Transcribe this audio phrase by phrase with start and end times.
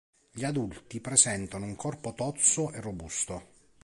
[0.31, 3.45] Gli adulti presentano un corpo tozzo e robusto.